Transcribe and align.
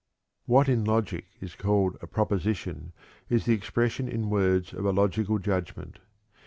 '"What 0.51 0.67
in 0.67 0.83
logic 0.83 1.25
is 1.41 1.53
called 1.53 1.95
a 2.01 2.07
"proposition" 2.07 2.91
is 3.29 3.45
the 3.45 3.53
expression 3.53 4.07
in 4.09 4.31
words 4.31 4.73
of 4.73 4.83
a 4.83 4.91
logical 4.91 5.37
judgment. 5.37 5.99